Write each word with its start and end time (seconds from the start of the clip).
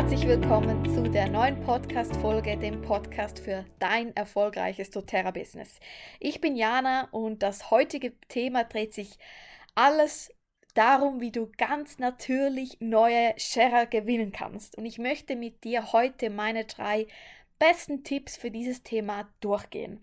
herzlich 0.00 0.28
willkommen 0.28 0.88
zu 0.94 1.02
der 1.02 1.28
neuen 1.28 1.60
Podcast-Folge, 1.64 2.56
dem 2.56 2.82
Podcast 2.82 3.40
für 3.40 3.64
dein 3.80 4.14
erfolgreiches 4.14 4.90
doTERRA-Business. 4.90 5.80
Ich 6.20 6.40
bin 6.40 6.54
Jana 6.54 7.08
und 7.10 7.42
das 7.42 7.72
heutige 7.72 8.12
Thema 8.28 8.62
dreht 8.62 8.94
sich 8.94 9.18
alles 9.74 10.32
darum, 10.74 11.20
wie 11.20 11.32
du 11.32 11.50
ganz 11.58 11.98
natürlich 11.98 12.76
neue 12.78 13.34
Sharer 13.38 13.86
gewinnen 13.86 14.30
kannst. 14.30 14.78
Und 14.78 14.86
ich 14.86 14.98
möchte 14.98 15.34
mit 15.34 15.64
dir 15.64 15.92
heute 15.92 16.30
meine 16.30 16.64
drei 16.64 17.08
besten 17.58 18.04
Tipps 18.04 18.36
für 18.36 18.52
dieses 18.52 18.84
Thema 18.84 19.28
durchgehen. 19.40 20.00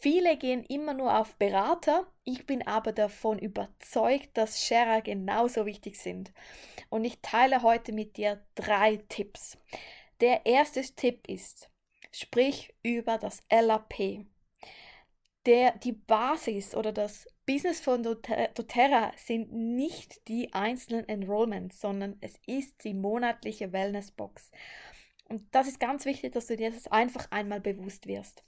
Viele 0.00 0.36
gehen 0.36 0.64
immer 0.64 0.94
nur 0.94 1.18
auf 1.18 1.36
Berater, 1.36 2.06
ich 2.22 2.46
bin 2.46 2.64
aber 2.66 2.92
davon 2.92 3.38
überzeugt, 3.38 4.30
dass 4.34 4.64
Sharer 4.64 5.02
genauso 5.02 5.66
wichtig 5.66 5.98
sind. 5.98 6.32
Und 6.88 7.04
ich 7.04 7.20
teile 7.20 7.62
heute 7.62 7.92
mit 7.92 8.16
dir 8.16 8.44
drei 8.54 8.98
Tipps. 9.08 9.58
Der 10.20 10.46
erste 10.46 10.82
Tipp 10.82 11.26
ist, 11.26 11.68
sprich 12.12 12.72
über 12.84 13.18
das 13.18 13.42
LAP. 13.50 14.24
Der, 15.46 15.72
die 15.78 15.92
Basis 15.92 16.76
oder 16.76 16.92
das 16.92 17.26
Business 17.44 17.80
von 17.80 18.02
doTERRA 18.02 19.12
sind 19.16 19.52
nicht 19.52 20.28
die 20.28 20.52
einzelnen 20.52 21.08
Enrollments, 21.08 21.80
sondern 21.80 22.18
es 22.20 22.34
ist 22.46 22.84
die 22.84 22.94
monatliche 22.94 23.72
Wellnessbox. 23.72 24.52
Und 25.28 25.42
das 25.52 25.66
ist 25.66 25.80
ganz 25.80 26.04
wichtig, 26.04 26.34
dass 26.34 26.46
du 26.46 26.56
dir 26.56 26.70
das 26.70 26.86
einfach 26.86 27.30
einmal 27.30 27.60
bewusst 27.60 28.06
wirst. 28.06 28.44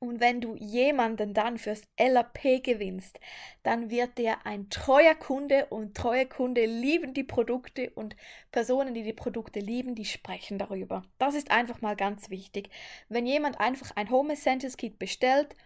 Und 0.00 0.20
wenn 0.20 0.40
du 0.40 0.54
jemanden 0.56 1.34
dann 1.34 1.58
fürs 1.58 1.82
LAP 1.98 2.62
gewinnst, 2.62 3.18
dann 3.62 3.90
wird 3.90 4.18
der 4.18 4.46
ein 4.46 4.68
treuer 4.68 5.14
Kunde 5.14 5.66
und 5.66 5.96
treue 5.96 6.26
Kunde 6.26 6.66
lieben 6.66 7.14
die 7.14 7.24
Produkte 7.24 7.90
und 7.90 8.16
Personen, 8.52 8.94
die 8.94 9.02
die 9.02 9.12
Produkte 9.12 9.60
lieben, 9.60 9.94
die 9.94 10.04
sprechen 10.04 10.58
darüber. 10.58 11.04
Das 11.18 11.34
ist 11.34 11.50
einfach 11.50 11.80
mal 11.80 11.96
ganz 11.96 12.30
wichtig. 12.30 12.70
Wenn 13.08 13.26
jemand 13.26 13.60
einfach 13.60 13.92
ein 13.96 14.10
Home 14.10 14.34
Essentials 14.34 14.76
Kit 14.76 14.98
bestellt, 14.98 15.56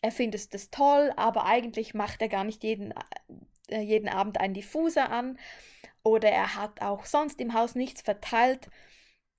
er 0.00 0.10
findet 0.10 0.54
es 0.54 0.70
toll, 0.70 1.12
aber 1.16 1.46
eigentlich 1.46 1.94
macht 1.94 2.22
er 2.22 2.28
gar 2.28 2.44
nicht 2.44 2.64
jeden, 2.64 2.92
äh, 3.68 3.80
jeden 3.80 4.08
Abend 4.08 4.40
einen 4.40 4.54
Diffuser 4.54 5.10
an 5.10 5.38
oder 6.02 6.28
er 6.28 6.56
hat 6.56 6.82
auch 6.82 7.04
sonst 7.04 7.40
im 7.40 7.54
Haus 7.54 7.74
nichts 7.74 8.02
verteilt, 8.02 8.68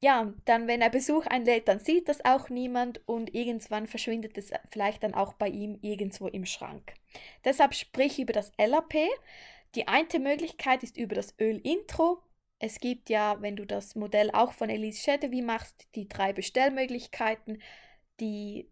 ja, 0.04 0.34
dann, 0.44 0.68
wenn 0.68 0.82
er 0.82 0.90
Besuch 0.90 1.26
einlädt, 1.28 1.70
dann 1.70 1.80
sieht 1.80 2.10
das 2.10 2.26
auch 2.26 2.50
niemand 2.50 3.00
und 3.08 3.34
irgendwann 3.34 3.88
verschwindet 3.88 4.38
es 4.38 4.52
vielleicht 4.70 5.02
dann 5.02 5.14
auch 5.14 5.32
bei 5.32 5.48
ihm 5.48 5.80
irgendwo 5.82 6.28
im 6.28 6.46
Schrank. 6.46 6.94
Deshalb 7.46 7.74
sprich 7.74 8.20
über 8.20 8.34
das 8.34 8.52
LAP. 8.58 8.96
Die 9.76 9.88
eine 9.88 10.20
Möglichkeit 10.20 10.84
ist 10.84 10.98
über 10.98 11.16
das 11.16 11.34
Öl-Intro. 11.40 12.22
Es 12.60 12.82
gibt 12.82 13.10
ja, 13.10 13.42
wenn 13.42 13.56
du 13.56 13.66
das 13.66 13.96
Modell 13.96 14.30
auch 14.32 14.52
von 14.52 14.70
Elise 14.70 15.02
Chedevi 15.02 15.42
machst, 15.42 15.88
die 15.96 16.10
drei 16.10 16.34
Bestellmöglichkeiten, 16.34 17.62
die, 18.20 18.70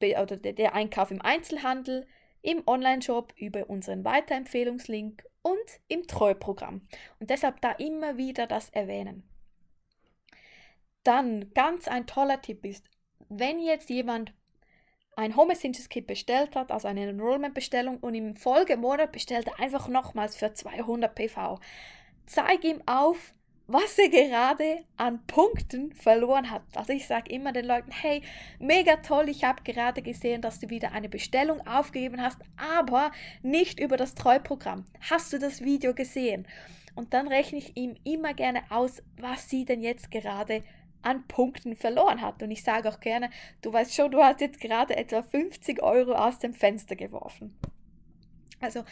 oder 0.00 0.38
der 0.38 0.74
Einkauf 0.74 1.10
im 1.10 1.20
Einzelhandel, 1.20 2.06
im 2.40 2.62
Online-Shop 2.66 3.34
über 3.36 3.68
unseren 3.68 4.06
Weiterempfehlungslink 4.06 5.22
und 5.42 5.80
im 5.88 6.06
Treuprogramm. 6.06 6.88
Und 7.20 7.28
deshalb 7.28 7.60
da 7.60 7.72
immer 7.72 8.16
wieder 8.16 8.46
das 8.46 8.70
erwähnen. 8.70 9.28
Dann 11.04 11.52
ganz 11.54 11.88
ein 11.88 12.06
toller 12.06 12.40
Tipp 12.40 12.64
ist, 12.64 12.88
wenn 13.28 13.58
jetzt 13.58 13.90
jemand 13.90 14.32
ein 15.16 15.36
Home 15.36 15.52
Essentials 15.52 15.88
Kit 15.88 16.06
bestellt 16.06 16.56
hat, 16.56 16.70
also 16.70 16.88
eine 16.88 17.08
Enrollment-Bestellung 17.08 17.98
und 17.98 18.14
im 18.14 18.34
Folgemonat 18.34 19.12
bestellt 19.12 19.46
er 19.46 19.60
einfach 19.60 19.88
nochmals 19.88 20.36
für 20.36 20.54
200 20.54 21.14
PV. 21.14 21.58
Zeig 22.26 22.64
ihm 22.64 22.82
auf, 22.86 23.34
was 23.66 23.98
er 23.98 24.08
gerade 24.08 24.84
an 24.96 25.24
Punkten 25.26 25.94
verloren 25.94 26.50
hat. 26.50 26.62
Also 26.74 26.92
ich 26.92 27.06
sage 27.06 27.32
immer 27.32 27.52
den 27.52 27.66
Leuten, 27.66 27.90
hey, 27.90 28.22
mega 28.58 28.96
toll, 28.96 29.28
ich 29.28 29.44
habe 29.44 29.62
gerade 29.62 30.02
gesehen, 30.02 30.42
dass 30.42 30.60
du 30.60 30.70
wieder 30.70 30.92
eine 30.92 31.08
Bestellung 31.08 31.66
aufgegeben 31.66 32.20
hast, 32.20 32.38
aber 32.56 33.12
nicht 33.42 33.80
über 33.80 33.96
das 33.96 34.14
Treuprogramm. 34.14 34.84
Hast 35.08 35.32
du 35.32 35.38
das 35.38 35.62
Video 35.62 35.94
gesehen? 35.94 36.46
Und 36.94 37.14
dann 37.14 37.28
rechne 37.28 37.58
ich 37.58 37.76
ihm 37.76 37.96
immer 38.04 38.34
gerne 38.34 38.62
aus, 38.70 39.02
was 39.18 39.48
sie 39.48 39.64
denn 39.64 39.80
jetzt 39.80 40.10
gerade 40.10 40.62
an 41.02 41.26
Punkten 41.26 41.76
verloren 41.76 42.20
hat. 42.20 42.42
Und 42.42 42.50
ich 42.50 42.62
sage 42.62 42.88
auch 42.88 43.00
gerne, 43.00 43.30
du 43.60 43.72
weißt 43.72 43.94
schon, 43.94 44.10
du 44.10 44.22
hast 44.22 44.40
jetzt 44.40 44.60
gerade 44.60 44.96
etwa 44.96 45.22
50 45.22 45.82
Euro 45.82 46.12
aus 46.12 46.38
dem 46.38 46.54
Fenster 46.54 46.96
geworfen. 46.96 47.56
Also 48.60 48.84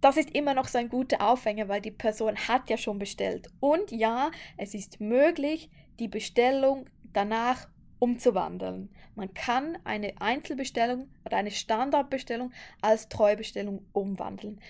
das 0.00 0.16
ist 0.16 0.30
immer 0.30 0.54
noch 0.54 0.68
so 0.68 0.78
ein 0.78 0.88
guter 0.88 1.26
Aufhänger, 1.26 1.68
weil 1.68 1.80
die 1.80 1.90
Person 1.90 2.36
hat 2.36 2.70
ja 2.70 2.76
schon 2.76 2.98
bestellt. 2.98 3.48
Und 3.60 3.90
ja, 3.90 4.30
es 4.56 4.74
ist 4.74 5.00
möglich, 5.00 5.70
die 5.98 6.08
Bestellung 6.08 6.86
danach 7.12 7.68
umzuwandeln. 7.98 8.90
Man 9.16 9.34
kann 9.34 9.76
eine 9.84 10.20
Einzelbestellung 10.20 11.08
oder 11.24 11.36
eine 11.36 11.50
Standardbestellung 11.50 12.52
als 12.80 13.08
Treubestellung 13.08 13.84
umwandeln. 13.92 14.60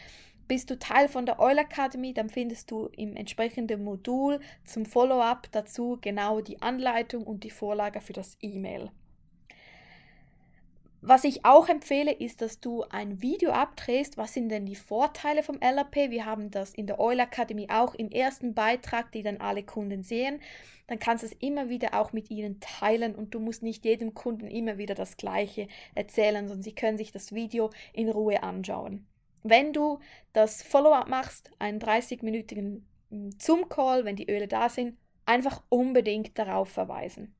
Bist 0.48 0.70
du 0.70 0.78
Teil 0.78 1.08
von 1.08 1.26
der 1.26 1.40
Oil 1.40 1.58
Academy, 1.58 2.14
dann 2.14 2.30
findest 2.30 2.70
du 2.70 2.86
im 2.96 3.16
entsprechenden 3.16 3.84
Modul 3.84 4.40
zum 4.64 4.86
Follow-up 4.86 5.48
dazu 5.52 5.98
genau 6.00 6.40
die 6.40 6.62
Anleitung 6.62 7.24
und 7.24 7.44
die 7.44 7.50
Vorlage 7.50 8.00
für 8.00 8.14
das 8.14 8.38
E-Mail. 8.40 8.90
Was 11.02 11.24
ich 11.24 11.44
auch 11.44 11.68
empfehle, 11.68 12.12
ist, 12.12 12.40
dass 12.40 12.60
du 12.60 12.82
ein 12.84 13.20
Video 13.20 13.50
abdrehst. 13.50 14.16
Was 14.16 14.32
sind 14.32 14.48
denn 14.48 14.64
die 14.64 14.74
Vorteile 14.74 15.42
vom 15.42 15.58
LAP? 15.60 15.94
Wir 15.94 16.24
haben 16.24 16.50
das 16.50 16.72
in 16.72 16.86
der 16.86 16.98
Oil 16.98 17.20
Academy 17.20 17.68
auch 17.70 17.94
im 17.94 18.10
ersten 18.10 18.54
Beitrag, 18.54 19.12
die 19.12 19.22
dann 19.22 19.36
alle 19.36 19.62
Kunden 19.62 20.02
sehen. 20.02 20.40
Dann 20.86 20.98
kannst 20.98 21.24
du 21.24 21.26
es 21.26 21.36
immer 21.40 21.68
wieder 21.68 21.92
auch 21.92 22.14
mit 22.14 22.30
ihnen 22.30 22.58
teilen 22.60 23.14
und 23.14 23.34
du 23.34 23.38
musst 23.38 23.62
nicht 23.62 23.84
jedem 23.84 24.14
Kunden 24.14 24.48
immer 24.48 24.78
wieder 24.78 24.94
das 24.94 25.18
Gleiche 25.18 25.68
erzählen, 25.94 26.48
sondern 26.48 26.62
sie 26.62 26.74
können 26.74 26.96
sich 26.96 27.12
das 27.12 27.34
Video 27.34 27.70
in 27.92 28.08
Ruhe 28.08 28.42
anschauen. 28.42 29.06
Wenn 29.42 29.72
du 29.72 30.00
das 30.32 30.62
Follow-up 30.62 31.08
machst, 31.08 31.50
einen 31.58 31.80
30-minütigen 31.80 32.82
hm, 33.10 33.30
Zoom-Call, 33.38 34.04
wenn 34.04 34.16
die 34.16 34.30
Öle 34.30 34.48
da 34.48 34.68
sind, 34.68 34.98
einfach 35.26 35.62
unbedingt 35.68 36.38
darauf 36.38 36.68
verweisen. 36.70 37.34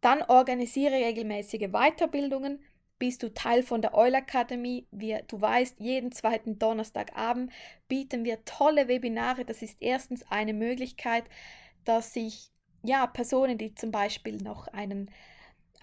Dann 0.00 0.22
organisiere 0.22 0.94
regelmäßige 0.94 1.70
Weiterbildungen. 1.70 2.62
Bist 2.98 3.22
du 3.22 3.32
Teil 3.32 3.62
von 3.62 3.82
der 3.82 3.94
Oil 3.94 4.14
Academy? 4.14 4.86
Wir, 4.90 5.22
du 5.22 5.40
weißt, 5.40 5.80
jeden 5.80 6.12
zweiten 6.12 6.58
Donnerstagabend 6.58 7.50
bieten 7.88 8.24
wir 8.24 8.44
tolle 8.44 8.86
Webinare. 8.86 9.44
Das 9.44 9.62
ist 9.62 9.80
erstens 9.80 10.22
eine 10.30 10.52
Möglichkeit, 10.52 11.24
dass 11.84 12.12
sich 12.12 12.50
ja, 12.84 13.06
Personen, 13.06 13.58
die 13.58 13.74
zum 13.74 13.90
Beispiel 13.90 14.36
noch 14.36 14.68
einen 14.68 15.10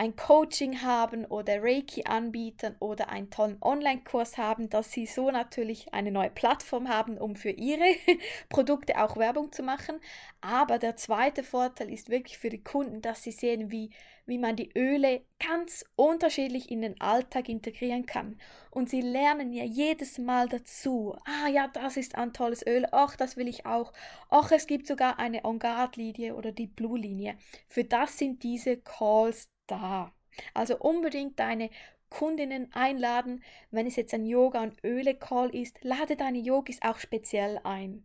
ein 0.02 0.16
Coaching 0.16 0.82
haben 0.82 1.26
oder 1.26 1.62
Reiki 1.62 2.06
anbieten 2.06 2.76
oder 2.80 3.10
einen 3.10 3.30
tollen 3.30 3.62
Online-Kurs 3.62 4.36
haben, 4.40 4.68
dass 4.68 4.92
sie 4.92 5.06
so 5.06 5.30
natürlich 5.30 5.94
eine 5.94 6.12
neue 6.12 6.32
Plattform 6.32 6.90
haben, 6.90 7.20
um 7.20 7.36
für 7.36 7.52
ihre 7.52 7.86
Produkte 8.50 9.00
auch 9.00 9.16
Werbung 9.16 9.52
zu 9.52 9.62
machen. 9.62 10.00
Aber 10.42 10.80
der 10.80 10.96
zweite 10.96 11.44
Vorteil 11.44 11.94
ist 11.94 12.10
wirklich 12.10 12.40
für 12.40 12.50
die 12.50 12.64
Kunden, 12.64 13.04
dass 13.04 13.22
sie 13.22 13.32
sehen, 13.32 13.70
wie, 13.70 13.92
wie 14.26 14.40
man 14.40 14.56
die 14.56 14.72
Öle 14.76 15.22
ganz 15.38 15.86
unterschiedlich 15.96 16.72
in 16.72 16.82
den 16.82 17.00
Alltag 17.00 17.48
integrieren 17.48 18.08
kann. 18.08 18.40
Und 18.72 18.90
sie 18.90 19.02
lernen 19.02 19.54
ja 19.54 19.66
jedes 19.66 20.18
Mal 20.18 20.50
dazu. 20.50 21.16
Ah 21.26 21.48
ja, 21.48 21.68
das 21.68 21.96
ist 21.96 22.16
ein 22.16 22.34
tolles 22.34 22.66
Öl. 22.66 22.88
Ach, 22.92 23.16
das 23.16 23.38
will 23.38 23.48
ich 23.48 23.68
auch. 23.68 23.94
Ach, 24.32 24.52
es 24.52 24.66
gibt 24.66 24.88
sogar 24.88 25.20
eine 25.20 25.46
On-Guard-Linie 25.46 26.34
oder 26.34 26.52
die 26.52 26.66
Blue-Linie. 26.66 27.38
Für 27.68 27.84
das 27.84 28.18
sind 28.18 28.42
diese 28.42 28.78
Calls 28.78 29.52
da. 29.72 30.14
Also 30.54 30.78
unbedingt 30.78 31.40
deine 31.40 31.70
Kundinnen 32.10 32.72
einladen. 32.74 33.44
Wenn 33.72 33.88
es 33.88 33.96
jetzt 33.96 34.14
ein 34.14 34.26
Yoga- 34.26 34.62
und 34.62 34.84
Öle-Call 34.84 35.56
ist, 35.56 35.84
lade 35.84 36.16
deine 36.16 36.40
Yogis 36.40 36.82
auch 36.82 37.00
speziell 37.00 37.60
ein. 37.64 38.04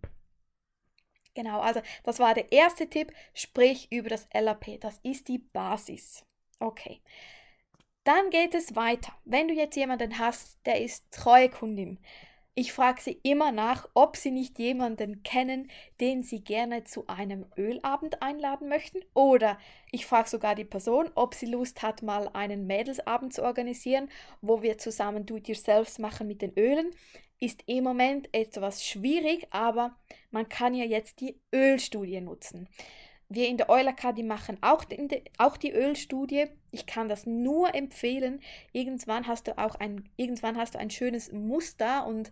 Genau, 1.35 1.61
also 1.61 1.83
das 2.05 2.19
war 2.19 2.33
der 2.33 2.51
erste 2.51 2.89
Tipp. 2.89 3.13
Sprich 3.35 3.93
über 3.93 4.09
das 4.09 4.27
LAP. 4.33 4.81
Das 4.81 4.99
ist 5.03 5.29
die 5.29 5.39
Basis. 5.39 6.25
Okay. 6.61 7.03
Dann 8.05 8.31
geht 8.31 8.55
es 8.55 8.77
weiter. 8.77 9.13
Wenn 9.25 9.49
du 9.49 9.55
jetzt 9.55 9.77
jemanden 9.77 10.19
hast, 10.19 10.65
der 10.65 10.81
ist 10.81 11.11
treue 11.11 11.51
Kundin, 11.51 11.99
ich 12.59 12.73
frage 12.73 13.03
sie 13.03 13.21
immer 13.23 13.53
nach, 13.53 13.87
ob 13.93 14.17
sie 14.17 14.31
nicht 14.31 14.59
jemanden 14.59 15.23
kennen, 15.23 15.71
den 16.01 16.23
sie 16.23 16.41
gerne 16.43 16.85
zu 16.85 17.07
einem 17.07 17.45
Ölabend 17.59 18.23
einladen 18.23 18.71
möchten. 18.71 19.01
Oder 19.13 19.59
ich 19.93 20.07
frage 20.07 20.31
sogar 20.31 20.55
die 20.55 20.65
Person, 20.65 21.11
ob 21.15 21.35
sie 21.35 21.45
Lust 21.45 21.83
hat, 21.83 22.03
mal 22.03 22.31
einen 22.33 22.67
Mädelsabend 22.67 23.35
zu 23.35 23.43
organisieren, 23.43 24.09
wo 24.41 24.63
wir 24.63 24.79
zusammen 24.79 25.27
Do-it-yourselfs 25.27 25.99
machen 25.99 26.27
mit 26.29 26.41
den 26.41 26.55
Ölen. 26.55 26.93
Ist 27.39 27.63
im 27.67 27.85
Moment 27.85 28.31
etwas 28.33 28.87
schwierig, 28.87 29.47
aber 29.51 29.95
man 30.31 30.49
kann 30.49 30.73
ja 30.73 30.87
jetzt 30.87 31.21
die 31.21 31.39
Ölstudie 31.53 32.23
nutzen. 32.23 32.69
Wir 33.29 33.49
in 33.49 33.57
der 33.57 33.69
Oil 33.69 33.89
Academy 33.89 34.29
machen 34.29 34.59
auch 34.61 34.85
die, 34.85 35.25
auch 35.39 35.57
die 35.57 35.73
Ölstudie. 35.73 36.47
Ich 36.71 36.87
kann 36.87 37.09
das 37.09 37.27
nur 37.27 37.75
empfehlen. 37.75 38.41
Irgendwann 38.73 39.27
hast 39.27 39.49
du 39.49 39.59
auch 39.59 39.75
ein, 39.77 40.09
irgendwann 40.17 40.57
hast 40.57 40.75
du 40.75 40.79
ein 40.79 40.91
schönes 40.91 41.33
Muster 41.33 42.07
und 42.07 42.31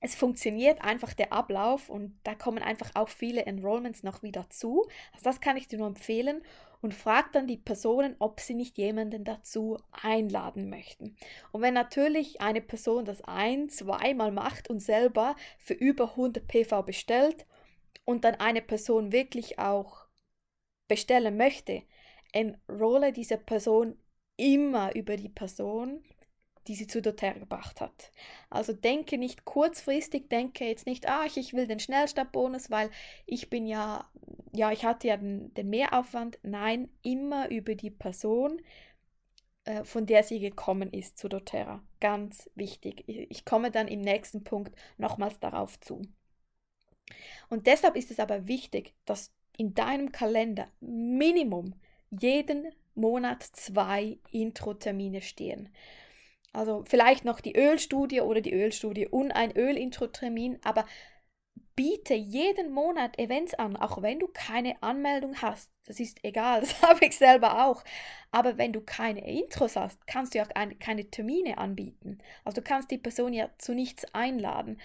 es 0.00 0.14
funktioniert 0.14 0.82
einfach 0.82 1.14
der 1.14 1.32
Ablauf 1.32 1.88
und 1.88 2.18
da 2.24 2.34
kommen 2.34 2.62
einfach 2.62 2.90
auch 2.92 3.08
viele 3.08 3.46
Enrollments 3.46 4.02
noch 4.02 4.22
wieder 4.22 4.50
zu. 4.50 4.86
Also 5.12 5.24
das 5.24 5.40
kann 5.40 5.56
ich 5.56 5.66
dir 5.66 5.78
nur 5.78 5.86
empfehlen 5.86 6.42
und 6.82 6.92
frag 6.92 7.32
dann 7.32 7.46
die 7.46 7.56
Personen, 7.56 8.14
ob 8.18 8.40
sie 8.40 8.52
nicht 8.52 8.76
jemanden 8.76 9.24
dazu 9.24 9.78
einladen 9.92 10.68
möchten. 10.68 11.16
Und 11.52 11.62
wenn 11.62 11.72
natürlich 11.72 12.42
eine 12.42 12.60
Person 12.60 13.06
das 13.06 13.22
ein, 13.22 13.70
zweimal 13.70 14.30
macht 14.30 14.68
und 14.68 14.80
selber 14.80 15.36
für 15.56 15.72
über 15.72 16.10
100 16.10 16.46
PV 16.46 16.82
bestellt 16.82 17.46
und 18.04 18.24
dann 18.24 18.34
eine 18.36 18.62
Person 18.62 19.12
wirklich 19.12 19.58
auch 19.58 20.06
bestellen 20.88 21.36
möchte, 21.36 21.82
enrolle 22.32 23.12
diese 23.12 23.38
Person 23.38 23.96
immer 24.36 24.94
über 24.94 25.16
die 25.16 25.28
Person, 25.28 26.02
die 26.66 26.74
sie 26.74 26.86
zu 26.86 27.02
doTERRA 27.02 27.38
gebracht 27.38 27.80
hat. 27.80 28.10
Also 28.50 28.72
denke 28.72 29.18
nicht 29.18 29.44
kurzfristig, 29.44 30.28
denke 30.28 30.64
jetzt 30.64 30.86
nicht, 30.86 31.08
ah, 31.08 31.24
ich 31.26 31.52
will 31.52 31.66
den 31.66 31.80
Schnellstartbonus, 31.80 32.70
weil 32.70 32.90
ich 33.26 33.50
bin 33.50 33.66
ja, 33.66 34.08
ja, 34.52 34.72
ich 34.72 34.84
hatte 34.84 35.08
ja 35.08 35.16
den, 35.16 35.52
den 35.54 35.68
Mehraufwand. 35.70 36.38
Nein, 36.42 36.88
immer 37.02 37.50
über 37.50 37.74
die 37.74 37.90
Person, 37.90 38.62
äh, 39.64 39.84
von 39.84 40.06
der 40.06 40.22
sie 40.22 40.40
gekommen 40.40 40.90
ist 40.92 41.18
zu 41.18 41.28
doTERRA. 41.28 41.82
Ganz 42.00 42.50
wichtig. 42.54 43.04
Ich, 43.06 43.30
ich 43.30 43.44
komme 43.44 43.70
dann 43.70 43.88
im 43.88 44.00
nächsten 44.00 44.42
Punkt 44.44 44.74
nochmals 44.96 45.38
darauf 45.40 45.78
zu. 45.80 46.02
Und 47.48 47.66
deshalb 47.66 47.96
ist 47.96 48.10
es 48.10 48.20
aber 48.20 48.48
wichtig, 48.48 48.94
dass 49.04 49.32
in 49.56 49.74
deinem 49.74 50.12
Kalender 50.12 50.68
Minimum 50.80 51.74
jeden 52.10 52.72
Monat 52.94 53.42
zwei 53.42 54.18
Intro-Termine 54.30 55.20
stehen. 55.20 55.68
Also 56.52 56.84
vielleicht 56.86 57.24
noch 57.24 57.40
die 57.40 57.56
Ölstudie 57.56 58.20
oder 58.20 58.40
die 58.40 58.54
Ölstudie 58.54 59.08
und 59.08 59.32
ein 59.32 59.56
Ölintro-Termin, 59.56 60.58
aber 60.62 60.86
biete 61.74 62.14
jeden 62.14 62.72
Monat 62.72 63.18
Events 63.18 63.54
an, 63.54 63.76
auch 63.76 64.00
wenn 64.02 64.20
du 64.20 64.28
keine 64.28 64.80
Anmeldung 64.80 65.42
hast. 65.42 65.72
Das 65.86 65.98
ist 65.98 66.22
egal, 66.22 66.60
das 66.60 66.80
habe 66.82 67.06
ich 67.06 67.16
selber 67.16 67.66
auch. 67.66 67.82
Aber 68.30 68.58
wenn 68.58 68.72
du 68.72 68.80
keine 68.80 69.26
Intros 69.26 69.74
hast, 69.74 70.06
kannst 70.06 70.34
du 70.34 70.38
ja 70.38 70.44
keine 70.46 71.10
Termine 71.10 71.58
anbieten. 71.58 72.18
Also 72.44 72.60
du 72.60 72.62
kannst 72.62 72.90
die 72.92 72.98
Person 72.98 73.32
ja 73.32 73.50
zu 73.58 73.74
nichts 73.74 74.04
einladen. 74.14 74.78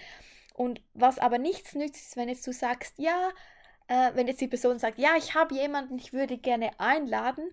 Und 0.60 0.82
was 0.92 1.18
aber 1.18 1.38
nichts 1.38 1.74
nützt, 1.74 2.08
ist, 2.08 2.16
wenn 2.18 2.28
jetzt 2.28 2.46
du 2.46 2.52
sagst, 2.52 2.98
ja, 2.98 3.30
äh, 3.88 4.10
wenn 4.12 4.28
jetzt 4.28 4.42
die 4.42 4.46
Person 4.46 4.78
sagt, 4.78 4.98
ja, 4.98 5.16
ich 5.16 5.34
habe 5.34 5.54
jemanden, 5.54 5.96
ich 5.96 6.12
würde 6.12 6.36
gerne 6.36 6.78
einladen, 6.78 7.50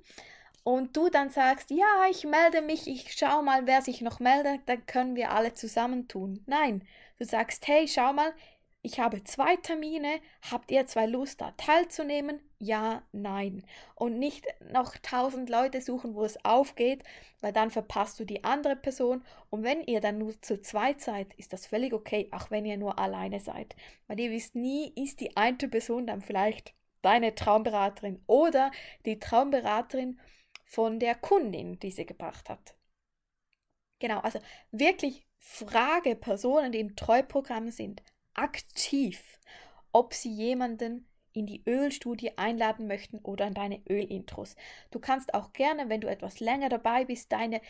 und 0.66 0.98
du 0.98 1.08
dann 1.08 1.30
sagst, 1.30 1.72
ja, 1.72 1.86
ich 2.12 2.26
melde 2.26 2.62
mich, 2.62 2.86
ich 2.86 3.14
schau 3.14 3.42
mal, 3.42 3.66
wer 3.66 3.82
sich 3.82 4.02
noch 4.02 4.20
meldet, 4.20 4.68
dann 4.68 4.86
können 4.88 5.16
wir 5.16 5.32
alle 5.32 5.54
zusammentun. 5.54 6.44
Nein, 6.48 6.86
du 7.18 7.24
sagst, 7.24 7.66
hey, 7.70 7.88
schau 7.88 8.12
mal, 8.12 8.34
ich 8.82 9.00
habe 9.00 9.24
zwei 9.24 9.56
Termine, 9.56 10.20
habt 10.52 10.70
ihr 10.70 10.86
zwei 10.86 11.06
Lust, 11.06 11.40
da 11.40 11.52
teilzunehmen? 11.52 12.42
Ja, 12.60 13.04
nein. 13.12 13.64
Und 13.94 14.18
nicht 14.18 14.46
noch 14.72 14.96
tausend 14.98 15.48
Leute 15.50 15.80
suchen, 15.80 16.16
wo 16.16 16.24
es 16.24 16.44
aufgeht, 16.44 17.04
weil 17.40 17.54
dann 17.54 17.70
verpasst 17.70 18.20
du 18.20 18.26
die 18.26 18.44
andere 18.44 18.76
Person. 18.76 19.24
Und 19.52 19.64
wenn 19.64 19.84
ihr 19.84 20.02
dann 20.02 20.18
nur 20.18 20.42
zu 20.42 20.60
zweit 20.62 21.00
seid, 21.02 21.34
ist 21.36 21.54
das 21.54 21.68
völlig 21.68 21.94
okay, 21.94 22.30
auch 22.32 22.50
wenn 22.50 22.66
ihr 22.66 22.78
nur 22.78 22.98
alleine 22.98 23.40
seid. 23.40 23.76
Weil 24.08 24.20
ihr 24.20 24.32
wisst 24.32 24.56
nie, 24.56 24.92
ist 24.96 25.20
die 25.20 25.38
eine 25.38 25.58
Person 25.58 26.08
dann 26.08 26.22
vielleicht 26.22 26.74
deine 27.04 27.36
Traumberaterin 27.36 28.24
oder 28.26 28.72
die 29.06 29.20
Traumberaterin 29.20 30.20
von 30.66 31.00
der 31.00 31.14
Kundin, 31.14 31.78
die 31.80 31.92
sie 31.92 32.08
gebracht 32.08 32.50
hat. 32.50 32.76
Genau, 34.00 34.20
also 34.20 34.40
wirklich 34.72 35.28
frage 35.38 36.16
Personen, 36.16 36.72
die 36.72 36.80
im 36.80 36.96
Treuprogramm 36.96 37.70
sind, 37.70 38.02
aktiv, 38.34 39.40
ob 39.92 40.14
sie 40.14 40.32
jemanden 40.32 41.08
in 41.38 41.46
die 41.46 41.62
Ölstudie 41.68 42.38
einladen 42.38 42.88
möchten 42.88 43.20
oder 43.20 43.48
in 43.48 43.54
deine 43.54 43.82
Ölintros. 43.88 44.56
Du 44.92 45.00
kannst 45.00 45.34
auch 45.34 45.54
gerne, 45.54 45.88
wenn 45.90 46.02
du 46.02 46.10
etwas 46.10 46.40
länger 46.40 46.70
dabei 46.70 47.06
bist, 47.06 47.32
deine 47.32 47.62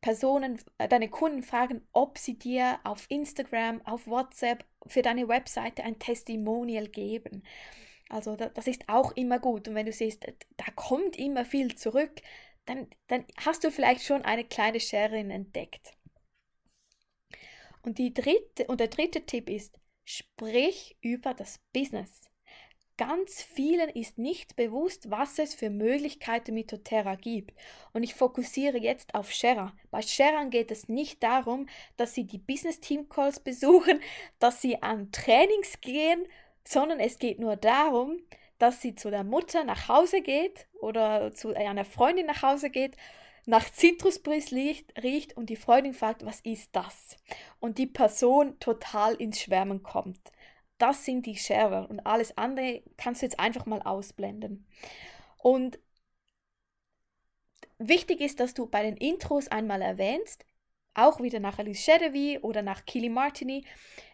Personen, 0.00 0.60
äh, 0.78 0.88
deine 0.88 1.08
Kunden 1.08 1.42
fragen, 1.42 1.82
ob 1.92 2.18
sie 2.18 2.38
dir 2.38 2.78
auf 2.84 3.06
Instagram, 3.10 3.84
auf 3.84 4.06
WhatsApp 4.06 4.64
für 4.86 5.02
deine 5.02 5.26
Webseite 5.28 5.82
ein 5.82 5.98
Testimonial 5.98 6.86
geben. 6.86 7.42
Also 8.08 8.36
das 8.36 8.66
ist 8.66 8.88
auch 8.88 9.12
immer 9.16 9.38
gut. 9.38 9.68
Und 9.68 9.74
wenn 9.74 9.86
du 9.86 9.92
siehst, 9.92 10.24
da 10.56 10.64
kommt 10.76 11.18
immer 11.18 11.44
viel 11.44 11.74
zurück, 11.74 12.22
dann, 12.64 12.86
dann 13.08 13.24
hast 13.36 13.64
du 13.64 13.70
vielleicht 13.70 14.02
schon 14.02 14.22
eine 14.22 14.44
kleine 14.44 14.80
Sharerin 14.80 15.30
entdeckt. 15.30 15.94
Und, 17.82 17.98
die 17.98 18.14
dritte, 18.14 18.66
und 18.66 18.80
der 18.80 18.88
dritte 18.88 19.26
Tipp 19.26 19.50
ist, 19.50 19.78
sprich 20.04 20.96
über 21.00 21.34
das 21.34 21.60
Business. 21.72 22.28
Ganz 22.98 23.42
vielen 23.42 23.88
ist 23.88 24.18
nicht 24.18 24.56
bewusst, 24.56 25.10
was 25.10 25.38
es 25.38 25.54
für 25.54 25.70
Möglichkeiten 25.70 26.52
mit 26.52 26.70
doTERRA 26.70 27.14
gibt. 27.14 27.58
Und 27.94 28.02
ich 28.02 28.14
fokussiere 28.14 28.76
jetzt 28.76 29.14
auf 29.14 29.30
Shera. 29.32 29.72
Bei 29.90 30.02
Sharon 30.02 30.50
geht 30.50 30.70
es 30.70 30.88
nicht 30.88 31.22
darum, 31.22 31.66
dass 31.96 32.14
sie 32.14 32.24
die 32.24 32.38
Business 32.38 32.80
Team 32.80 33.08
Calls 33.08 33.40
besuchen, 33.44 34.00
dass 34.38 34.60
sie 34.60 34.82
an 34.82 35.10
Trainings 35.12 35.80
gehen 35.80 36.26
sondern 36.68 37.00
es 37.00 37.18
geht 37.18 37.40
nur 37.40 37.56
darum, 37.56 38.18
dass 38.58 38.82
sie 38.82 38.94
zu 38.94 39.10
der 39.10 39.24
Mutter 39.24 39.64
nach 39.64 39.88
Hause 39.88 40.20
geht 40.20 40.66
oder 40.80 41.32
zu 41.34 41.54
einer 41.54 41.86
Freundin 41.86 42.26
nach 42.26 42.42
Hause 42.42 42.68
geht, 42.68 42.96
nach 43.46 43.70
Zitrusbris 43.70 44.52
riecht 44.52 45.34
und 45.36 45.48
die 45.48 45.56
Freundin 45.56 45.94
fragt, 45.94 46.26
was 46.26 46.40
ist 46.40 46.68
das? 46.72 47.16
Und 47.58 47.78
die 47.78 47.86
Person 47.86 48.58
total 48.60 49.14
ins 49.14 49.40
Schwärmen 49.40 49.82
kommt. 49.82 50.20
Das 50.78 51.04
sind 51.04 51.26
die 51.26 51.36
Sharer 51.36 51.90
und 51.90 52.00
alles 52.00 52.36
andere 52.38 52.82
kannst 52.96 53.22
du 53.22 53.26
jetzt 53.26 53.40
einfach 53.40 53.66
mal 53.66 53.82
ausblenden. 53.82 54.66
Und 55.38 55.78
wichtig 57.78 58.20
ist, 58.20 58.40
dass 58.40 58.54
du 58.54 58.66
bei 58.66 58.82
den 58.82 58.96
Intros 58.96 59.48
einmal 59.48 59.82
erwähnst, 59.82 60.44
auch 60.94 61.20
wieder 61.20 61.38
nach 61.38 61.58
Alice 61.58 61.78
Chedevi 61.78 62.40
oder 62.40 62.62
nach 62.62 62.84
Kili 62.84 63.08
Martini. 63.08 63.64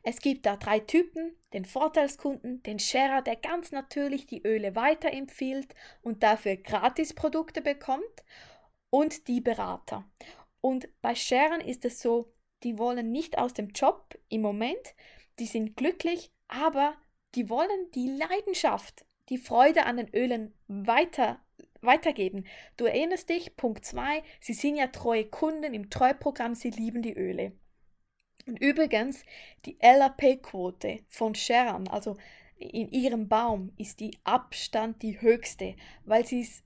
Es 0.02 0.20
gibt 0.20 0.44
da 0.44 0.56
drei 0.56 0.80
Typen, 0.80 1.34
den 1.52 1.64
Vorteilskunden, 1.64 2.62
den 2.62 2.78
Sharer, 2.78 3.22
der 3.22 3.36
ganz 3.36 3.72
natürlich 3.72 4.26
die 4.26 4.42
Öle 4.42 4.76
weiterempfiehlt 4.76 5.74
und 6.02 6.22
dafür 6.22 6.56
Gratisprodukte 6.56 7.62
bekommt 7.62 8.24
und 8.90 9.28
die 9.28 9.40
Berater. 9.40 10.04
Und 10.60 10.88
bei 11.00 11.14
Sharern 11.14 11.60
ist 11.60 11.84
es 11.84 12.00
so, 12.00 12.32
die 12.62 12.78
wollen 12.78 13.10
nicht 13.12 13.38
aus 13.38 13.54
dem 13.54 13.68
Job 13.70 14.18
im 14.28 14.42
Moment, 14.42 14.94
die 15.38 15.46
sind 15.46 15.76
glücklich, 15.76 16.33
aber 16.54 16.94
die 17.34 17.48
wollen 17.48 17.90
die 17.94 18.08
Leidenschaft, 18.08 19.04
die 19.28 19.38
Freude 19.38 19.86
an 19.86 19.96
den 19.96 20.08
Ölen 20.14 20.54
weiter 20.68 21.40
weitergeben. 21.80 22.46
Du 22.76 22.86
erinnerst 22.86 23.28
dich, 23.28 23.56
Punkt 23.56 23.84
2, 23.84 24.22
sie 24.40 24.54
sind 24.54 24.76
ja 24.76 24.86
treue 24.86 25.26
Kunden 25.26 25.74
im 25.74 25.90
Treuprogramm, 25.90 26.54
sie 26.54 26.70
lieben 26.70 27.02
die 27.02 27.14
Öle. 27.14 27.52
Und 28.46 28.60
übrigens, 28.60 29.24
die 29.64 29.78
LAP-Quote 29.80 31.00
von 31.08 31.34
Sharon, 31.34 31.88
also 31.88 32.16
in 32.56 32.88
ihrem 32.90 33.28
Baum, 33.28 33.72
ist 33.78 34.00
die 34.00 34.18
Abstand 34.24 35.02
die 35.02 35.20
höchste, 35.20 35.76
weil 36.04 36.26
sie 36.26 36.40
es 36.40 36.62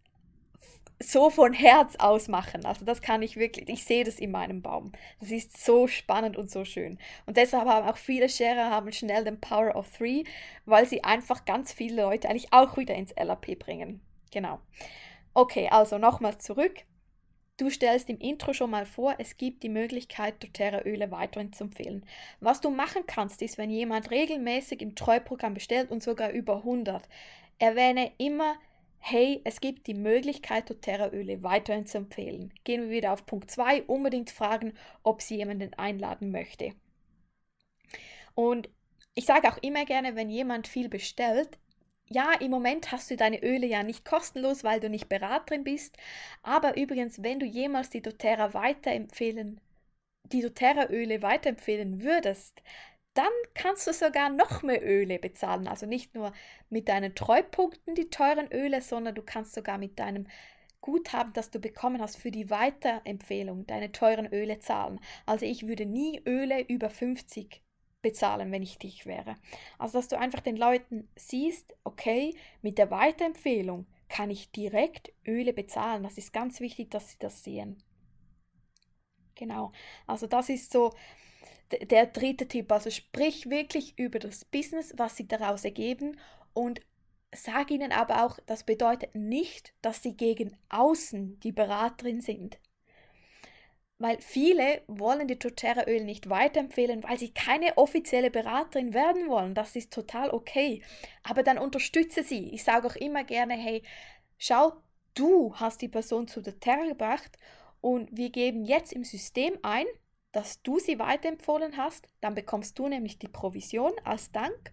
so 1.01 1.31
von 1.31 1.53
Herz 1.53 1.97
aus 1.97 2.29
machen. 2.29 2.65
Also 2.65 2.85
das 2.85 3.03
kann 3.03 3.23
ich 3.23 3.37
wirklich, 3.37 3.69
ich 3.69 3.85
sehe 3.85 4.05
das 4.05 4.19
in 4.19 4.31
meinem 4.31 4.63
Baum. 4.63 4.93
Das 5.21 5.31
ist 5.31 5.65
so 5.65 5.87
spannend 5.87 6.37
und 6.37 6.51
so 6.51 6.65
schön. 6.65 6.99
Und 7.27 7.37
deshalb 7.37 7.69
haben 7.69 7.89
auch 7.89 7.97
viele 7.97 8.29
Sharer 8.29 8.71
haben 8.71 8.93
schnell 8.93 9.25
den 9.25 9.41
Power 9.41 9.77
of 9.77 9.89
Three, 9.97 10.25
weil 10.67 10.87
sie 10.87 11.05
einfach 11.05 11.45
ganz 11.45 11.73
viele 11.73 12.03
Leute 12.03 12.29
eigentlich 12.29 12.53
auch 12.53 12.77
wieder 12.77 12.95
ins 12.95 13.15
LAP 13.17 13.59
bringen. 13.59 14.01
Genau. 14.33 14.61
Okay, 15.35 15.69
also 15.71 15.99
nochmal 15.99 16.39
zurück. 16.39 16.83
Du 17.59 17.71
stellst 17.71 18.09
im 18.09 18.19
Intro 18.19 18.53
schon 18.53 18.71
mal 18.71 18.87
vor, 18.87 19.17
es 19.19 19.37
gibt 19.37 19.65
die 19.65 19.69
Möglichkeit, 19.69 20.43
doTERRA-Öle 20.43 21.11
weiterhin 21.11 21.53
zu 21.53 21.65
empfehlen. 21.65 22.05
Was 22.39 22.61
du 22.61 22.71
machen 22.71 23.03
kannst, 23.07 23.43
ist, 23.43 23.59
wenn 23.59 23.71
jemand 23.71 24.13
regelmäßig 24.13 24.81
im 24.81 24.95
Treuprogramm 24.95 25.55
bestellt 25.55 25.91
und 25.91 26.01
sogar 26.01 26.31
über 26.31 26.59
100, 26.59 27.09
erwähne 27.59 28.13
immer, 28.19 28.55
hey, 28.99 29.41
es 29.45 29.61
gibt 29.61 29.87
die 29.87 29.95
Möglichkeit, 29.95 30.69
doTERRA-Öle 30.71 31.43
weiterhin 31.43 31.87
zu 31.87 31.99
empfehlen. 31.99 32.53
Gehen 32.65 32.83
wir 32.83 32.91
wieder 32.91 33.13
auf 33.13 33.27
Punkt 33.27 33.51
2, 33.51 33.85
unbedingt 33.85 34.31
fragen, 34.31 34.75
ob 35.03 35.23
sie 35.23 35.37
jemanden 35.37 35.75
einladen 35.75 36.31
möchte. 36.31 36.73
Und 38.35 38.69
ich 39.15 39.27
sage 39.27 39.49
auch 39.49 39.59
immer 39.63 39.85
gerne, 39.85 40.15
wenn 40.15 40.31
jemand 40.31 40.69
viel 40.69 40.89
bestellt, 40.89 41.59
ja, 42.11 42.33
im 42.41 42.51
Moment 42.51 42.91
hast 42.91 43.11
du 43.11 43.17
deine 43.17 43.43
Öle 43.43 43.67
ja 43.67 43.83
nicht 43.83 44.05
kostenlos, 44.05 44.65
weil 44.65 44.81
du 44.81 44.89
nicht 44.89 45.09
Beraterin 45.09 45.65
bist. 45.65 45.97
Aber 46.43 46.77
übrigens, 46.77 47.23
wenn 47.23 47.39
du 47.39 47.47
jemals 47.47 47.91
die 47.91 48.01
doTERRA 48.01 48.55
weiterempfehlen, 48.55 49.61
die 50.33 50.41
doTERRA-Öle 50.41 51.21
weiterempfehlen 51.23 52.03
würdest, 52.03 52.63
dann 53.19 53.33
kannst 53.55 53.87
du 53.89 53.93
sogar 53.93 54.31
noch 54.31 54.63
mehr 54.63 54.81
Öle 54.87 55.19
bezahlen. 55.19 55.67
Also 55.67 55.87
nicht 55.87 56.15
nur 56.15 56.33
mit 56.71 56.89
deinen 56.89 57.17
Treupunkten 57.17 57.97
die 57.97 58.11
teuren 58.11 58.51
Öle, 58.53 58.81
sondern 58.81 59.17
du 59.17 59.23
kannst 59.23 59.55
sogar 59.55 59.77
mit 59.77 59.99
deinem 59.99 60.29
Guthaben, 60.81 61.33
das 61.33 61.51
du 61.51 61.59
bekommen 61.59 62.01
hast 62.01 62.17
für 62.17 62.31
die 62.31 62.49
Weiterempfehlung, 62.49 63.67
deine 63.67 63.91
teuren 63.91 64.33
Öle 64.33 64.61
zahlen. 64.61 65.01
Also 65.27 65.47
ich 65.47 65.67
würde 65.67 65.85
nie 65.85 66.23
Öle 66.25 66.61
über 66.61 66.91
50 66.91 67.61
bezahlen, 68.03 68.53
wenn 68.53 68.63
ich 68.63 68.79
dich 68.79 69.07
wäre. 69.07 69.35
Also, 69.79 69.99
dass 69.99 70.09
du 70.09 70.17
einfach 70.17 70.41
den 70.41 70.57
Leuten 70.57 71.09
siehst, 71.17 71.75
okay, 71.83 72.37
mit 72.63 72.79
der 72.79 72.91
Weiterempfehlung 72.93 73.87
kann 74.09 74.31
ich 74.31 74.53
direkt 74.53 75.13
Öle 75.27 75.53
bezahlen. 75.53 76.05
Das 76.05 76.19
ist 76.19 76.33
ganz 76.33 76.61
wichtig, 76.61 76.91
dass 76.91 77.11
sie 77.11 77.19
das 77.19 77.43
sehen. 77.43 77.83
Genau. 79.35 79.73
Also, 80.07 80.29
das 80.29 80.49
ist 80.49 80.73
so 80.73 80.93
der 81.73 82.07
dritte 82.07 82.49
Tipp. 82.49 82.71
Also, 82.73 82.91
sprich 82.91 83.51
wirklich 83.51 83.99
über 83.99 84.19
das 84.19 84.45
Business, 84.45 84.93
was 84.97 85.17
sie 85.17 85.29
daraus 85.29 85.65
ergeben 85.65 86.19
und 86.53 86.81
sag 87.35 87.71
ihnen 87.71 87.93
aber 87.93 88.25
auch, 88.25 88.39
das 88.47 88.65
bedeutet 88.65 89.15
nicht, 89.15 89.75
dass 89.83 90.03
sie 90.03 90.17
gegen 90.17 90.57
außen 90.71 91.41
die 91.41 91.53
Beraterin 91.53 92.21
sind. 92.21 92.59
Weil 94.01 94.21
viele 94.21 94.83
wollen 94.87 95.27
die 95.27 95.39
doTERRA 95.39 95.89
Öl 95.89 96.05
nicht 96.05 96.31
weiterempfehlen, 96.31 97.03
weil 97.03 97.19
sie 97.19 97.35
keine 97.35 97.77
offizielle 97.77 98.31
Beraterin 98.31 98.95
werden 98.95 99.29
wollen. 99.29 99.55
Das 99.55 99.75
ist 99.75 99.93
total 99.93 100.31
okay. 100.31 100.83
Aber 101.25 101.43
dann 101.43 101.59
unterstütze 101.59 102.23
sie. 102.23 102.49
Ich 102.55 102.63
sage 102.63 102.87
auch 102.87 102.95
immer 102.95 103.25
gerne, 103.25 103.55
hey, 103.55 103.83
schau, 104.39 104.73
du 105.15 105.53
hast 105.57 105.83
die 105.83 105.89
Person 105.89 106.29
zu 106.29 106.41
doTERRA 106.41 106.87
gebracht 106.87 107.37
und 107.81 108.17
wir 108.17 108.31
geben 108.31 108.65
jetzt 108.65 108.93
im 108.93 109.03
System 109.03 109.59
ein, 109.63 109.87
dass 110.39 110.63
du 110.63 110.79
sie 110.79 111.01
weiterempfohlen 111.01 111.77
hast. 111.77 112.07
Dann 112.21 112.37
bekommst 112.37 112.79
du 112.79 112.87
nämlich 112.87 113.19
die 113.19 113.27
Provision 113.27 113.91
als 114.05 114.31
Dank 114.31 114.71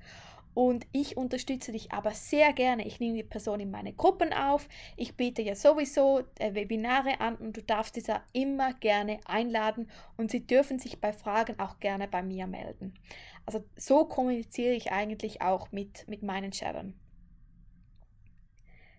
und 0.53 0.85
ich 0.91 1.17
unterstütze 1.17 1.71
dich 1.71 1.91
aber 1.91 2.11
sehr 2.11 2.53
gerne. 2.53 2.85
Ich 2.85 2.99
nehme 2.99 3.17
die 3.17 3.23
Person 3.23 3.59
in 3.59 3.71
meine 3.71 3.91
Gruppen 3.91 4.31
auf. 4.31 4.69
Ich 4.95 5.17
biete 5.17 5.41
ja 5.41 5.55
sowieso 5.55 6.21
äh, 6.37 6.53
Webinare 6.53 7.19
an 7.19 7.35
und 7.37 7.57
du 7.57 7.63
darfst 7.63 7.95
diese 7.95 8.21
immer 8.31 8.75
gerne 8.75 9.19
einladen 9.25 9.89
und 10.17 10.29
sie 10.29 10.45
dürfen 10.45 10.77
sich 10.77 11.01
bei 11.01 11.11
Fragen 11.11 11.59
auch 11.59 11.79
gerne 11.79 12.07
bei 12.07 12.21
mir 12.21 12.45
melden. 12.45 12.93
Also 13.47 13.65
so 13.75 14.05
kommuniziere 14.05 14.75
ich 14.75 14.91
eigentlich 14.91 15.41
auch 15.41 15.71
mit, 15.71 16.07
mit 16.07 16.21
meinen 16.21 16.53
Sharern. 16.53 16.93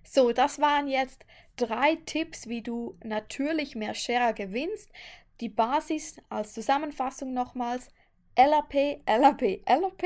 So, 0.03 0.33
das 0.33 0.61
waren 0.61 0.89
jetzt 0.89 1.25
drei 1.57 1.97
Tipps, 2.07 2.49
wie 2.49 2.63
du 2.63 2.97
natürlich 3.05 3.77
mehr 3.77 3.95
Share 3.95 4.35
gewinnst. 4.35 4.91
Die 5.41 5.49
Basis 5.49 6.17
als 6.29 6.55
Zusammenfassung 6.55 7.33
nochmals. 7.33 7.89
LAP, 8.39 9.01
LAP, 9.07 9.63
LAP. 9.67 10.05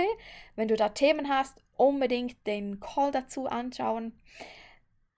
Wenn 0.57 0.69
du 0.69 0.77
da 0.77 0.91
Themen 0.91 1.29
hast, 1.29 1.61
unbedingt 1.77 2.47
den 2.47 2.79
Call 2.81 3.11
dazu 3.11 3.47
anschauen. 3.47 4.13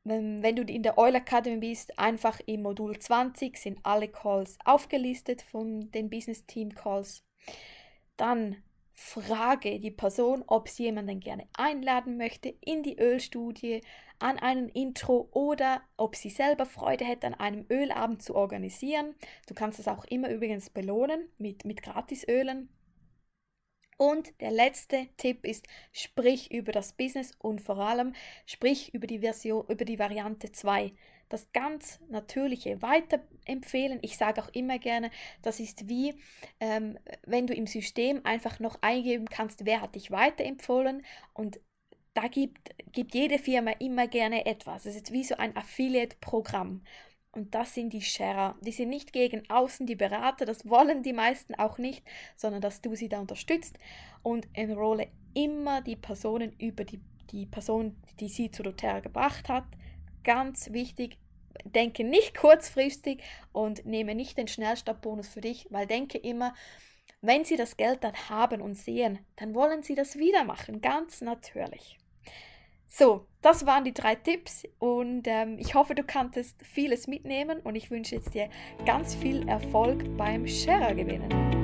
Wenn 0.04 0.56
du 0.56 0.62
in 0.62 0.82
der 0.82 0.98
Oil 0.98 1.14
Academy 1.14 1.58
bist, 1.58 1.98
einfach 1.98 2.40
im 2.46 2.62
Modul 2.62 2.98
20 2.98 3.56
sind 3.56 3.78
alle 3.84 4.08
Calls 4.08 4.58
aufgelistet 4.64 5.42
von 5.42 5.90
den 5.92 6.10
Business 6.10 6.44
Team 6.46 6.74
Calls. 6.74 7.22
Dann 8.16 8.62
frage 8.94 9.80
die 9.80 9.90
Person, 9.90 10.44
ob 10.46 10.68
sie 10.68 10.84
jemanden 10.84 11.20
gerne 11.20 11.48
einladen 11.54 12.16
möchte 12.16 12.54
in 12.60 12.82
die 12.82 12.98
Ölstudie, 12.98 13.80
an 14.18 14.38
einen 14.38 14.68
Intro 14.68 15.28
oder 15.32 15.82
ob 15.96 16.14
sie 16.14 16.30
selber 16.30 16.66
Freude 16.66 17.04
hätte, 17.04 17.26
an 17.26 17.34
einem 17.34 17.66
Ölabend 17.70 18.22
zu 18.22 18.34
organisieren. 18.34 19.14
Du 19.48 19.54
kannst 19.54 19.78
das 19.78 19.88
auch 19.88 20.04
immer 20.04 20.30
übrigens 20.30 20.70
belohnen 20.70 21.28
mit, 21.38 21.64
mit 21.64 21.82
Gratisölen. 21.82 22.68
Und 23.98 24.40
der 24.40 24.50
letzte 24.50 25.08
Tipp 25.16 25.44
ist, 25.44 25.66
sprich 25.92 26.50
über 26.50 26.72
das 26.72 26.92
Business 26.92 27.32
und 27.38 27.60
vor 27.60 27.78
allem 27.78 28.14
sprich 28.46 28.92
über 28.94 29.06
die 29.06 29.20
Version, 29.20 29.64
über 29.68 29.84
die 29.84 29.98
Variante 29.98 30.50
2. 30.50 30.92
Das 31.32 31.50
ganz 31.52 31.98
natürliche 32.10 32.82
Weiterempfehlen. 32.82 34.00
Ich 34.02 34.18
sage 34.18 34.42
auch 34.42 34.50
immer 34.52 34.78
gerne, 34.78 35.10
das 35.40 35.60
ist 35.60 35.88
wie, 35.88 36.14
ähm, 36.60 36.98
wenn 37.24 37.46
du 37.46 37.54
im 37.54 37.66
System 37.66 38.20
einfach 38.24 38.60
noch 38.60 38.76
eingeben 38.82 39.24
kannst, 39.24 39.64
wer 39.64 39.80
hat 39.80 39.94
dich 39.94 40.10
weiterempfohlen 40.10 41.02
und 41.32 41.58
da 42.12 42.28
gibt, 42.28 42.74
gibt 42.92 43.14
jede 43.14 43.38
Firma 43.38 43.70
immer 43.78 44.06
gerne 44.08 44.44
etwas. 44.44 44.84
Es 44.84 44.94
ist 44.94 45.10
wie 45.10 45.24
so 45.24 45.36
ein 45.36 45.56
Affiliate-Programm. 45.56 46.82
Und 47.34 47.54
das 47.54 47.72
sind 47.72 47.94
die 47.94 48.02
Sharer. 48.02 48.56
Die 48.60 48.72
sind 48.72 48.90
nicht 48.90 49.14
gegen 49.14 49.48
außen 49.48 49.86
die 49.86 49.96
Berater, 49.96 50.44
das 50.44 50.68
wollen 50.68 51.02
die 51.02 51.14
meisten 51.14 51.54
auch 51.54 51.78
nicht, 51.78 52.04
sondern 52.36 52.60
dass 52.60 52.82
du 52.82 52.94
sie 52.94 53.08
da 53.08 53.20
unterstützt 53.20 53.78
und 54.22 54.46
enrolle 54.52 55.08
immer 55.32 55.80
die 55.80 55.96
Personen 55.96 56.52
über 56.58 56.84
die, 56.84 57.00
die 57.30 57.46
Person, 57.46 57.96
die 58.20 58.28
sie 58.28 58.50
zu 58.50 58.62
doTERRA 58.62 59.00
gebracht 59.00 59.48
hat. 59.48 59.64
Ganz 60.24 60.72
wichtig, 60.72 61.16
denke 61.64 62.04
nicht 62.04 62.36
kurzfristig 62.36 63.22
und 63.52 63.84
nehme 63.86 64.14
nicht 64.14 64.38
den 64.38 64.48
Schnellstartbonus 64.48 65.28
für 65.28 65.40
dich, 65.40 65.66
weil 65.70 65.86
denke 65.86 66.18
immer, 66.18 66.54
wenn 67.20 67.44
sie 67.44 67.56
das 67.56 67.76
Geld 67.76 68.02
dann 68.02 68.14
haben 68.28 68.60
und 68.60 68.74
sehen, 68.74 69.20
dann 69.36 69.54
wollen 69.54 69.82
sie 69.82 69.94
das 69.94 70.16
wieder 70.16 70.44
machen, 70.44 70.80
ganz 70.80 71.20
natürlich. 71.20 71.98
So, 72.88 73.26
das 73.40 73.64
waren 73.64 73.84
die 73.84 73.94
drei 73.94 74.16
Tipps 74.16 74.64
und 74.78 75.22
ähm, 75.26 75.56
ich 75.58 75.74
hoffe, 75.74 75.94
du 75.94 76.04
kanntest 76.04 76.60
vieles 76.62 77.06
mitnehmen 77.06 77.60
und 77.60 77.74
ich 77.74 77.90
wünsche 77.90 78.16
jetzt 78.16 78.34
dir 78.34 78.50
ganz 78.84 79.14
viel 79.14 79.48
Erfolg 79.48 80.04
beim 80.18 80.46
Share 80.46 80.94
gewinnen. 80.94 81.61